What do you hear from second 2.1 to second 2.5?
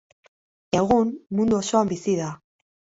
da.